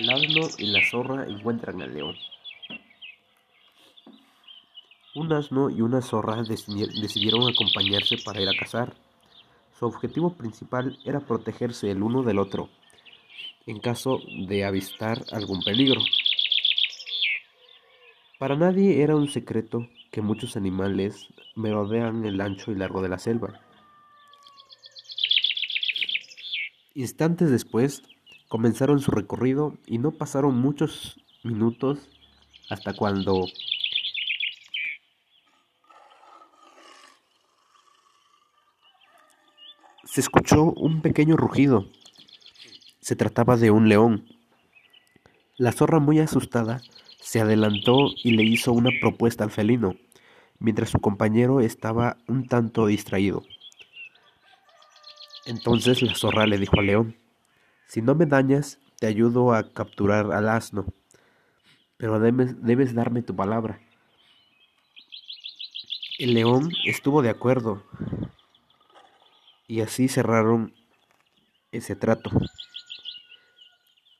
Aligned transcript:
El 0.00 0.08
asno 0.08 0.48
y 0.56 0.64
la 0.68 0.80
zorra 0.90 1.26
encuentran 1.26 1.82
al 1.82 1.92
león. 1.92 2.16
Un 5.14 5.30
asno 5.30 5.68
y 5.68 5.82
una 5.82 6.00
zorra 6.00 6.42
decidieron 6.42 7.46
acompañarse 7.46 8.16
para 8.24 8.40
ir 8.40 8.48
a 8.48 8.56
cazar. 8.58 8.94
Su 9.78 9.84
objetivo 9.84 10.32
principal 10.32 10.98
era 11.04 11.20
protegerse 11.20 11.90
el 11.90 12.02
uno 12.02 12.22
del 12.22 12.38
otro 12.38 12.70
en 13.66 13.78
caso 13.78 14.20
de 14.48 14.64
avistar 14.64 15.22
algún 15.32 15.62
peligro. 15.62 16.00
Para 18.38 18.56
nadie 18.56 19.02
era 19.02 19.16
un 19.16 19.28
secreto 19.28 19.86
que 20.10 20.22
muchos 20.22 20.56
animales 20.56 21.28
merodean 21.56 22.24
el 22.24 22.40
ancho 22.40 22.72
y 22.72 22.76
largo 22.76 23.02
de 23.02 23.10
la 23.10 23.18
selva. 23.18 23.60
Instantes 26.94 27.50
después 27.50 28.02
comenzaron 28.50 28.98
su 28.98 29.12
recorrido 29.12 29.78
y 29.86 29.98
no 29.98 30.10
pasaron 30.10 30.56
muchos 30.56 31.20
minutos 31.44 32.00
hasta 32.68 32.92
cuando 32.94 33.46
se 40.04 40.20
escuchó 40.20 40.64
un 40.64 41.00
pequeño 41.00 41.36
rugido. 41.36 41.86
Se 43.00 43.14
trataba 43.14 43.56
de 43.56 43.70
un 43.70 43.88
león. 43.88 44.26
La 45.56 45.70
zorra 45.70 46.00
muy 46.00 46.18
asustada 46.18 46.82
se 47.20 47.40
adelantó 47.40 48.08
y 48.24 48.32
le 48.32 48.42
hizo 48.42 48.72
una 48.72 48.90
propuesta 49.00 49.44
al 49.44 49.52
felino, 49.52 49.94
mientras 50.58 50.90
su 50.90 50.98
compañero 50.98 51.60
estaba 51.60 52.16
un 52.26 52.48
tanto 52.48 52.86
distraído. 52.86 53.44
Entonces 55.46 56.02
la 56.02 56.16
zorra 56.16 56.46
le 56.48 56.58
dijo 56.58 56.80
al 56.80 56.86
león, 56.86 57.16
si 57.90 58.02
no 58.02 58.14
me 58.14 58.24
dañas, 58.24 58.78
te 59.00 59.08
ayudo 59.08 59.52
a 59.52 59.72
capturar 59.72 60.30
al 60.30 60.48
asno, 60.48 60.86
pero 61.96 62.20
debes, 62.20 62.94
darme 62.94 63.20
tu 63.22 63.34
palabra. 63.34 63.80
El 66.16 66.34
león 66.34 66.70
estuvo 66.86 67.20
de 67.20 67.30
acuerdo 67.30 67.82
y 69.66 69.80
así 69.80 70.06
cerraron 70.06 70.72
ese 71.72 71.96
trato. 71.96 72.30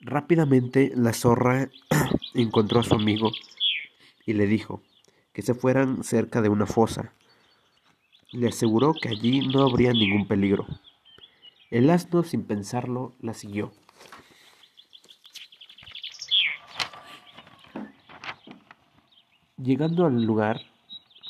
Rápidamente 0.00 0.90
la 0.96 1.12
zorra 1.12 1.70
encontró 2.34 2.80
a 2.80 2.84
su 2.84 2.96
amigo 2.96 3.30
y 4.26 4.32
le 4.32 4.48
dijo 4.48 4.82
que 5.32 5.42
se 5.42 5.54
fueran 5.54 6.02
cerca 6.02 6.42
de 6.42 6.48
una 6.48 6.66
fosa. 6.66 7.12
Le 8.32 8.48
aseguró 8.48 8.94
que 9.00 9.10
allí 9.10 9.46
no 9.46 9.62
habría 9.62 9.92
ningún 9.92 10.26
peligro. 10.26 10.66
El 11.70 11.88
asno, 11.88 12.24
sin 12.24 12.44
pensarlo, 12.44 13.14
la 13.20 13.32
siguió. 13.32 13.70
Llegando 19.56 20.06
al 20.06 20.24
lugar, 20.24 20.62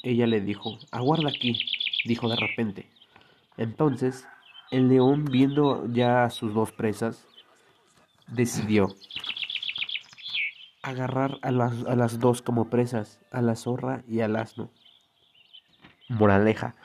ella 0.03 0.27
le 0.27 0.41
dijo, 0.41 0.79
aguarda 0.93 1.29
aquí, 1.29 1.59
dijo 2.07 2.29
de 2.29 2.37
repente. 2.37 2.89
Entonces, 3.59 4.27
el 4.71 4.89
león, 4.89 5.27
viendo 5.27 5.87
ya 5.93 6.25
a 6.25 6.31
sus 6.31 6.55
dos 6.55 6.73
presas, 6.73 7.27
decidió 8.29 8.89
agarrar 10.83 11.39
a 11.43 11.51
las, 11.51 11.85
a 11.85 11.97
las 11.97 12.19
dos 12.19 12.41
como 12.41 12.71
presas, 12.71 13.21
a 13.31 13.43
la 13.43 13.57
zorra 13.57 14.05
y 14.09 14.21
al 14.21 14.37
asno. 14.37 14.71
Moraleja, 16.09 16.77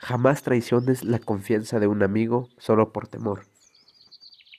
Jamás 0.00 0.42
traiciones 0.42 1.04
la 1.04 1.18
confianza 1.18 1.78
de 1.78 1.86
un 1.86 2.02
amigo 2.02 2.48
solo 2.56 2.90
por 2.90 3.06
temor. 3.06 3.42